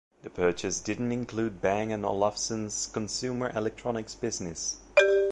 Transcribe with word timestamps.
The 0.23 0.31
purchase 0.31 0.79
didn't 0.79 1.11
include 1.11 1.61
Bang 1.61 1.91
and 1.91 2.03
Olufsen's 2.03 2.89
consumer-electronics 2.91 4.15
business. 4.15 4.79